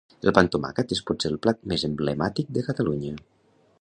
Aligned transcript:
El 0.27 0.31
pa 0.35 0.41
amb 0.43 0.51
tomàquet 0.55 0.93
és 0.95 1.01
potser 1.11 1.31
el 1.33 1.37
plat 1.43 1.61
més 1.73 1.85
emblemàtic 1.91 2.51
de 2.57 2.65
Catalunya. 2.71 3.13